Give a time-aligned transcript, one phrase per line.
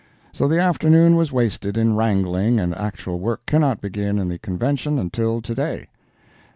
[0.31, 4.97] So the afternoon was wasted in wrangling, and actual work cannot begin in the Convention
[4.97, 5.89] until to day.